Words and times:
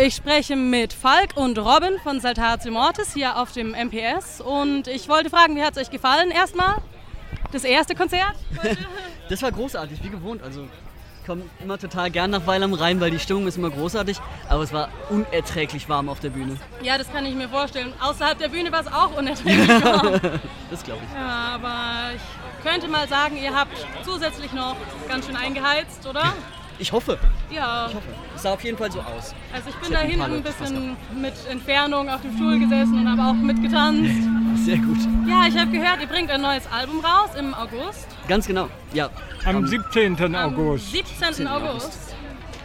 Ich 0.00 0.14
spreche 0.14 0.54
mit 0.54 0.92
Falk 0.92 1.36
und 1.36 1.58
Robin 1.58 1.98
von 2.04 2.20
Saltatio 2.20 2.70
Mortis 2.70 3.14
hier 3.14 3.36
auf 3.36 3.50
dem 3.50 3.72
MPS 3.72 4.40
und 4.40 4.86
ich 4.86 5.08
wollte 5.08 5.28
fragen, 5.28 5.56
wie 5.56 5.62
hat 5.62 5.76
es 5.76 5.82
euch 5.82 5.90
gefallen 5.90 6.30
erstmal? 6.30 6.76
Das 7.50 7.64
erste 7.64 7.96
Konzert? 7.96 8.34
das 9.28 9.42
war 9.42 9.50
großartig, 9.50 10.00
wie 10.04 10.10
gewohnt. 10.10 10.40
Also 10.42 10.68
ich 11.20 11.26
komme 11.26 11.42
immer 11.60 11.78
total 11.78 12.12
gern 12.12 12.30
nach 12.30 12.46
Weil 12.46 12.62
am 12.62 12.74
Rhein, 12.74 13.00
weil 13.00 13.10
die 13.10 13.18
Stimmung 13.18 13.48
ist 13.48 13.56
immer 13.56 13.70
großartig, 13.70 14.18
aber 14.48 14.62
es 14.62 14.72
war 14.72 14.88
unerträglich 15.10 15.88
warm 15.88 16.08
auf 16.08 16.20
der 16.20 16.30
Bühne. 16.30 16.58
Ja, 16.80 16.96
das 16.96 17.10
kann 17.10 17.26
ich 17.26 17.34
mir 17.34 17.48
vorstellen. 17.48 17.92
Außerhalb 18.00 18.38
der 18.38 18.48
Bühne 18.50 18.70
war 18.70 18.82
es 18.82 18.86
auch 18.86 19.16
unerträglich 19.16 19.68
warm. 19.84 20.20
das 20.70 20.84
glaube 20.84 21.00
ich. 21.08 21.14
Ja, 21.18 21.54
aber 21.54 22.14
ich 22.14 22.64
könnte 22.64 22.86
mal 22.86 23.08
sagen, 23.08 23.36
ihr 23.36 23.52
habt 23.52 23.84
zusätzlich 24.04 24.52
noch 24.52 24.76
ganz 25.08 25.26
schön 25.26 25.36
eingeheizt, 25.36 26.06
oder? 26.06 26.34
Ich 26.78 26.92
hoffe. 26.92 27.18
Ja. 27.50 27.86
Ich 27.88 27.94
hoffe. 27.94 28.08
Es 28.36 28.42
sah 28.42 28.52
auf 28.52 28.62
jeden 28.62 28.78
Fall 28.78 28.90
so 28.92 29.00
aus. 29.00 29.34
Also 29.52 29.70
ich 29.70 29.76
bin 29.76 29.92
da 29.92 30.00
hinten 30.00 30.22
ein 30.22 30.42
bisschen 30.42 30.96
mit 31.20 31.34
Entfernung 31.50 32.08
auf 32.08 32.22
dem 32.22 32.34
Stuhl 32.36 32.58
gesessen 32.58 33.00
und 33.00 33.08
habe 33.10 33.30
auch 33.30 33.34
mitgetanzt. 33.34 34.10
Sehr 34.64 34.78
gut. 34.78 34.98
Ja, 35.26 35.46
ich 35.48 35.58
habe 35.58 35.70
gehört, 35.70 36.00
ihr 36.00 36.06
bringt 36.06 36.30
ein 36.30 36.40
neues 36.40 36.66
Album 36.70 37.00
raus 37.00 37.30
im 37.38 37.54
August. 37.54 38.06
Ganz 38.28 38.46
genau, 38.46 38.68
ja. 38.92 39.10
Am 39.44 39.66
17. 39.66 40.34
August. 40.36 40.94
Am 40.94 41.32
17. 41.32 41.46
August. 41.46 42.14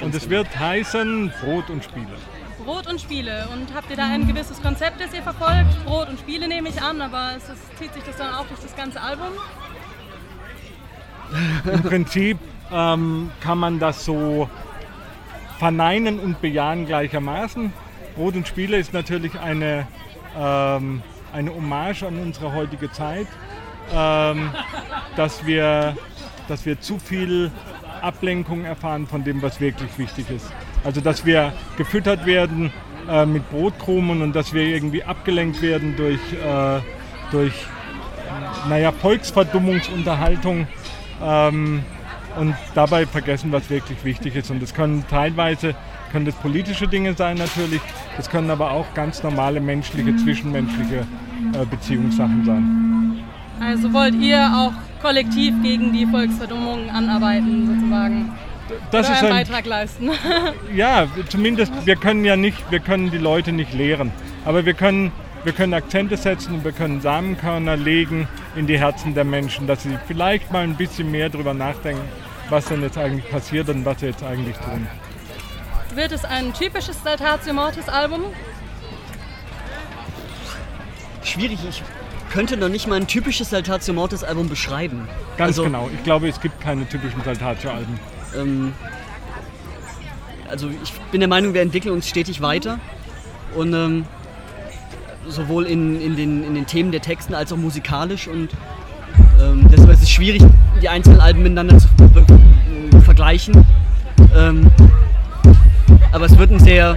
Und 0.00 0.14
es 0.14 0.28
wird 0.28 0.58
heißen 0.58 1.32
Brot 1.40 1.70
und 1.70 1.84
Spiele. 1.84 2.16
Brot 2.64 2.86
und 2.88 3.00
Spiele. 3.00 3.48
Und 3.52 3.74
habt 3.74 3.90
ihr 3.90 3.96
da 3.96 4.06
ein 4.06 4.26
gewisses 4.26 4.60
Konzept, 4.60 5.00
das 5.00 5.14
ihr 5.14 5.22
verfolgt? 5.22 5.84
Brot 5.84 6.08
und 6.08 6.18
Spiele 6.18 6.48
nehme 6.48 6.68
ich 6.68 6.80
an, 6.82 7.00
aber 7.00 7.32
es 7.36 7.48
ist, 7.48 7.78
zieht 7.78 7.94
sich 7.94 8.02
das 8.04 8.16
dann 8.16 8.34
auch 8.34 8.46
durch 8.46 8.60
das 8.60 8.74
ganze 8.76 9.00
Album? 9.00 9.28
Im 11.72 11.82
Prinzip 11.82 12.38
ähm, 12.72 13.30
kann 13.40 13.58
man 13.58 13.78
das 13.78 14.04
so 14.04 14.48
verneinen 15.58 16.18
und 16.18 16.40
bejahen 16.40 16.86
gleichermaßen. 16.86 17.72
Brot 18.16 18.34
und 18.34 18.48
Spiele 18.48 18.76
ist 18.76 18.92
natürlich 18.92 19.38
eine, 19.38 19.86
ähm, 20.38 21.02
eine 21.32 21.54
Hommage 21.54 22.02
an 22.02 22.18
unsere 22.18 22.52
heutige 22.52 22.90
Zeit, 22.90 23.26
ähm, 23.94 24.50
dass, 25.16 25.46
wir, 25.46 25.96
dass 26.48 26.66
wir 26.66 26.80
zu 26.80 26.98
viel 26.98 27.50
Ablenkung 28.00 28.64
erfahren 28.64 29.06
von 29.06 29.24
dem, 29.24 29.40
was 29.42 29.60
wirklich 29.60 29.96
wichtig 29.98 30.30
ist. 30.30 30.52
Also 30.84 31.00
dass 31.00 31.24
wir 31.24 31.52
gefüttert 31.76 32.26
werden 32.26 32.72
äh, 33.08 33.24
mit 33.24 33.48
Brotkrumen 33.50 34.22
und 34.22 34.34
dass 34.34 34.52
wir 34.52 34.62
irgendwie 34.62 35.04
abgelenkt 35.04 35.62
werden 35.62 35.94
durch, 35.96 36.20
äh, 36.32 36.80
durch 37.30 37.52
naja, 38.68 38.92
Volksverdummungsunterhaltung. 38.92 40.66
Ähm, 41.22 41.84
und 42.36 42.54
dabei 42.74 43.06
vergessen, 43.06 43.52
was 43.52 43.68
wirklich 43.68 44.04
wichtig 44.04 44.36
ist. 44.36 44.50
Und 44.50 44.62
das 44.62 44.72
können 44.72 45.04
teilweise 45.08 45.74
können 46.12 46.26
das 46.26 46.34
politische 46.34 46.86
Dinge 46.86 47.14
sein 47.14 47.38
natürlich, 47.38 47.80
das 48.16 48.28
können 48.28 48.50
aber 48.50 48.70
auch 48.70 48.92
ganz 48.94 49.22
normale 49.22 49.60
menschliche, 49.60 50.14
zwischenmenschliche 50.16 51.06
äh, 51.54 51.64
Beziehungssachen 51.64 52.44
sein. 52.44 53.24
Also 53.60 53.92
wollt 53.92 54.14
ihr 54.16 54.46
auch 54.54 54.72
kollektiv 55.00 55.54
gegen 55.62 55.92
die 55.92 56.06
Volksverdummung 56.06 56.90
anarbeiten 56.90 57.66
sozusagen? 57.66 58.30
Das 58.90 59.06
Oder 59.06 59.14
ist 59.14 59.22
einen 59.22 59.32
ein, 59.32 59.44
Beitrag 59.44 59.66
leisten. 59.66 60.10
ja, 60.74 61.06
zumindest 61.28 61.72
wir 61.86 61.96
können 61.96 62.24
ja 62.24 62.36
nicht, 62.36 62.70
wir 62.70 62.80
können 62.80 63.10
die 63.10 63.18
Leute 63.18 63.52
nicht 63.52 63.72
lehren, 63.72 64.12
aber 64.44 64.66
wir 64.66 64.74
können 64.74 65.12
wir 65.44 65.52
können 65.52 65.74
Akzente 65.74 66.16
setzen 66.16 66.54
und 66.54 66.64
wir 66.64 66.72
können 66.72 67.00
Samenkörner 67.00 67.76
legen 67.76 68.28
in 68.54 68.66
die 68.66 68.78
Herzen 68.78 69.14
der 69.14 69.24
Menschen, 69.24 69.66
dass 69.66 69.82
sie 69.82 69.98
vielleicht 70.06 70.52
mal 70.52 70.62
ein 70.62 70.76
bisschen 70.76 71.10
mehr 71.10 71.28
darüber 71.28 71.54
nachdenken, 71.54 72.02
was 72.48 72.66
denn 72.66 72.82
jetzt 72.82 72.98
eigentlich 72.98 73.28
passiert 73.30 73.68
und 73.68 73.84
was 73.84 74.00
sie 74.00 74.06
jetzt 74.06 74.22
eigentlich 74.22 74.56
tun. 74.56 74.86
Wird 75.94 76.12
es 76.12 76.24
ein 76.24 76.54
typisches 76.54 77.02
Saltatio 77.02 77.52
Mortis 77.52 77.88
Album? 77.88 78.24
Schwierig, 81.22 81.58
ich 81.68 81.82
könnte 82.32 82.56
noch 82.56 82.68
nicht 82.68 82.86
mal 82.86 82.96
ein 82.96 83.06
typisches 83.06 83.50
Saltatio 83.50 83.92
Mortis 83.94 84.24
Album 84.24 84.48
beschreiben. 84.48 85.08
Ganz 85.36 85.50
also, 85.50 85.64
genau, 85.64 85.90
ich 85.92 86.02
glaube, 86.02 86.28
es 86.28 86.40
gibt 86.40 86.60
keine 86.60 86.88
typischen 86.88 87.22
Saltatio-Alben. 87.22 88.00
Ähm, 88.36 88.72
also 90.48 90.70
ich 90.82 90.92
bin 91.10 91.20
der 91.20 91.28
Meinung, 91.28 91.52
wir 91.52 91.62
entwickeln 91.62 91.92
uns 91.92 92.08
stetig 92.08 92.40
weiter 92.40 92.78
und 93.54 93.74
ähm, 93.74 94.06
sowohl 95.28 95.64
in, 95.64 96.00
in, 96.00 96.16
den, 96.16 96.44
in 96.44 96.54
den 96.54 96.66
Themen 96.66 96.92
der 96.92 97.00
Texten 97.00 97.34
als 97.34 97.52
auch 97.52 97.56
musikalisch 97.56 98.28
und 98.28 98.50
ähm, 99.40 99.68
deshalb 99.70 99.90
ist 99.90 100.02
es 100.02 100.10
schwierig, 100.10 100.42
die 100.80 100.88
einzelnen 100.88 101.20
Alben 101.20 101.42
miteinander 101.42 101.78
zu 101.78 101.88
äh, 101.88 103.00
vergleichen. 103.00 103.64
Ähm, 104.34 104.70
aber 106.12 106.26
es 106.26 106.36
wird 106.38 106.50
ein 106.50 106.60
sehr 106.60 106.96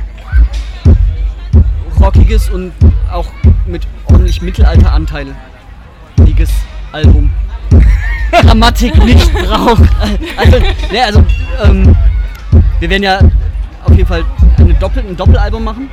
rockiges 2.00 2.50
und 2.50 2.72
auch 3.12 3.28
mit 3.66 3.88
ordentlich 4.06 4.41
Mittelalteranteiliges 4.41 5.35
Album. 6.91 7.31
Grammatik 8.31 8.97
nicht 9.03 9.31
braucht. 9.34 9.90
Also, 10.38 10.58
ne, 10.91 11.03
also 11.06 11.24
ähm, 11.64 11.96
wir 12.80 12.90
werden 12.90 13.03
ja 13.03 13.19
auf 13.84 13.96
jeden 13.96 14.08
Fall 14.08 14.25
eine 14.58 14.74
Doppel, 14.74 15.03
ein 15.08 15.16
Doppelalbum 15.16 15.64
machen. 15.64 15.90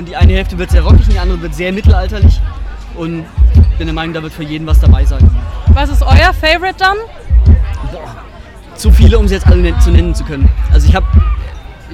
Und 0.00 0.08
die 0.08 0.16
eine 0.16 0.32
Hälfte 0.32 0.56
wird 0.56 0.70
sehr 0.70 0.80
rockig 0.80 1.08
und 1.08 1.12
die 1.12 1.18
andere 1.18 1.42
wird 1.42 1.54
sehr 1.54 1.72
mittelalterlich. 1.72 2.40
Und 2.96 3.26
ich 3.52 3.76
bin 3.76 3.86
der 3.86 3.92
Meinung, 3.92 4.14
da 4.14 4.22
wird 4.22 4.32
für 4.32 4.42
jeden 4.42 4.66
was 4.66 4.80
dabei 4.80 5.04
sein. 5.04 5.30
Was 5.74 5.90
ist 5.90 6.02
euer 6.02 6.32
Favorite 6.32 6.76
dann? 6.78 6.96
Boah, 7.92 8.16
zu 8.76 8.90
viele, 8.90 9.18
um 9.18 9.28
sie 9.28 9.34
jetzt 9.34 9.46
alle 9.46 9.78
zu 9.80 9.90
nennen 9.90 10.14
zu 10.14 10.24
können. 10.24 10.48
Also 10.72 10.88
ich 10.88 10.94
habe 10.96 11.04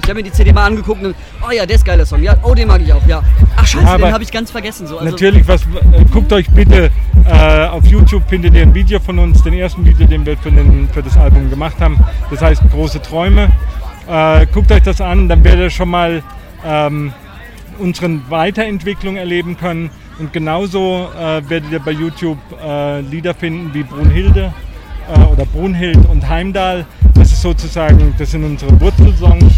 ich 0.01 0.07
hab 0.07 0.15
mir 0.15 0.23
die 0.23 0.31
CD 0.31 0.53
mal 0.53 0.67
angeguckt 0.67 1.03
und 1.03 1.15
oh 1.45 1.51
ja, 1.51 1.65
der 1.65 1.75
ist 1.75 1.83
geiler 1.83 2.05
Song. 2.05 2.23
Ja, 2.23 2.37
oh, 2.43 2.53
den 2.53 2.69
mag 2.69 2.81
ich 2.81 2.93
auch, 2.93 3.05
ja. 3.07 3.21
Ach 3.57 3.67
scheiße, 3.67 3.85
Aber 3.85 4.05
den 4.05 4.13
habe 4.13 4.23
ich 4.23 4.31
ganz 4.31 4.51
vergessen. 4.51 4.87
So, 4.87 4.99
also, 4.99 5.11
Natürlich, 5.11 5.45
was, 5.45 5.63
äh, 5.63 6.05
guckt 6.09 6.31
euch 6.31 6.49
bitte 6.49 6.89
äh, 7.25 7.65
auf 7.65 7.85
YouTube, 7.87 8.23
findet 8.29 8.53
ihr 8.53 8.61
ein 8.61 8.73
Video 8.73 9.01
von 9.01 9.19
uns, 9.19 9.43
den 9.43 9.51
ersten 9.51 9.85
Video, 9.85 10.07
den 10.07 10.25
wir 10.25 10.37
für, 10.37 10.49
den, 10.49 10.87
für 10.93 11.03
das 11.03 11.17
Album 11.17 11.49
gemacht 11.49 11.75
haben. 11.81 11.99
Das 12.31 12.41
heißt 12.41 12.61
Große 12.71 13.01
Träume. 13.01 13.49
Äh, 14.09 14.45
guckt 14.53 14.71
euch 14.71 14.83
das 14.83 15.01
an, 15.01 15.27
dann 15.27 15.43
werdet 15.43 15.59
ihr 15.59 15.69
schon 15.71 15.89
mal 15.89 16.23
ähm, 16.65 17.11
unsere 17.79 18.19
Weiterentwicklung 18.29 19.17
erleben 19.17 19.57
können. 19.57 19.89
Und 20.19 20.33
genauso 20.33 21.09
äh, 21.15 21.47
werdet 21.49 21.71
ihr 21.71 21.79
bei 21.79 21.91
YouTube 21.91 22.39
äh, 22.63 23.01
Lieder 23.01 23.33
finden 23.33 23.73
wie 23.73 23.83
Brunhilde 23.83 24.53
äh, 25.07 25.19
oder 25.25 25.45
Brunhild 25.45 25.97
und 26.09 26.27
Heimdall. 26.27 26.85
Das 27.13 27.31
ist 27.31 27.41
sozusagen, 27.41 28.13
das 28.17 28.31
sind 28.31 28.43
unsere 28.43 28.79
Wurzelsongs. 28.81 29.53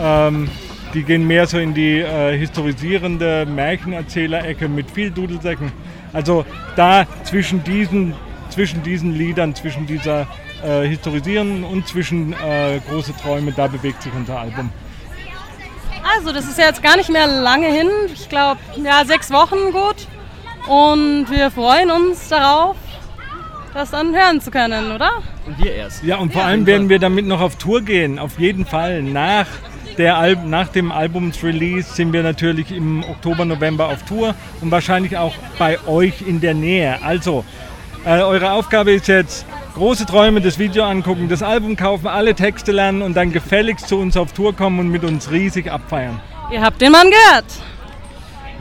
Ähm, 0.00 0.48
die 0.94 1.02
gehen 1.02 1.26
mehr 1.26 1.46
so 1.46 1.58
in 1.58 1.74
die 1.74 1.98
äh, 1.98 2.38
historisierende 2.38 3.46
Märchenerzählerecke 3.46 4.68
mit 4.68 4.90
viel 4.90 5.10
Dudelsäcken. 5.10 5.72
Also 6.12 6.46
da 6.76 7.06
zwischen 7.24 7.62
diesen, 7.64 8.14
zwischen 8.48 8.82
diesen 8.82 9.12
Liedern, 9.12 9.54
zwischen 9.54 9.86
dieser 9.86 10.26
äh, 10.64 10.86
historisierenden 10.86 11.64
und 11.64 11.86
zwischen 11.86 12.32
äh, 12.32 12.80
große 12.88 13.14
Träume, 13.16 13.52
da 13.52 13.66
bewegt 13.66 14.02
sich 14.02 14.12
unser 14.14 14.38
Album. 14.38 14.70
Also, 16.16 16.32
das 16.32 16.46
ist 16.46 16.58
ja 16.58 16.66
jetzt 16.66 16.82
gar 16.82 16.96
nicht 16.96 17.10
mehr 17.10 17.26
lange 17.26 17.66
hin. 17.66 17.88
Ich 18.12 18.28
glaube, 18.28 18.58
ja, 18.82 19.04
sechs 19.04 19.30
Wochen 19.30 19.72
gut. 19.72 20.06
Und 20.66 21.26
wir 21.30 21.50
freuen 21.50 21.90
uns 21.90 22.28
darauf, 22.28 22.76
das 23.74 23.90
dann 23.90 24.14
hören 24.14 24.40
zu 24.40 24.50
können, 24.50 24.90
oder? 24.92 25.10
Und 25.46 25.62
wir 25.62 25.74
erst. 25.74 26.02
Ja, 26.02 26.16
und 26.16 26.32
vor 26.32 26.44
allem 26.44 26.66
werden 26.66 26.88
wir 26.88 26.98
damit 26.98 27.26
noch 27.26 27.40
auf 27.40 27.56
Tour 27.56 27.82
gehen, 27.82 28.18
auf 28.18 28.38
jeden 28.38 28.64
Fall. 28.66 29.02
Nach, 29.02 29.46
der 29.98 30.16
Al 30.16 30.36
nach 30.36 30.68
dem 30.68 30.90
Albumsrelease 30.90 31.94
sind 31.94 32.12
wir 32.12 32.22
natürlich 32.22 32.72
im 32.72 33.04
Oktober, 33.04 33.44
November 33.44 33.88
auf 33.88 34.02
Tour 34.04 34.34
und 34.60 34.70
wahrscheinlich 34.70 35.16
auch 35.16 35.34
bei 35.58 35.78
euch 35.86 36.22
in 36.26 36.40
der 36.40 36.54
Nähe. 36.54 36.98
Also, 37.02 37.44
äh, 38.04 38.20
eure 38.22 38.52
Aufgabe 38.52 38.92
ist 38.92 39.06
jetzt, 39.08 39.44
große 39.76 40.06
Träume, 40.06 40.40
das 40.40 40.58
Video 40.58 40.84
angucken, 40.84 41.28
das 41.28 41.42
Album 41.42 41.76
kaufen, 41.76 42.06
alle 42.06 42.34
Texte 42.34 42.72
lernen 42.72 43.02
und 43.02 43.14
dann 43.14 43.30
gefälligst 43.30 43.88
zu 43.88 43.98
uns 43.98 44.16
auf 44.16 44.32
Tour 44.32 44.56
kommen 44.56 44.80
und 44.80 44.88
mit 44.88 45.04
uns 45.04 45.30
riesig 45.30 45.70
abfeiern. 45.70 46.18
Ihr 46.50 46.62
habt 46.62 46.80
den 46.80 46.92
Mann 46.92 47.10
gehört. 47.10 47.44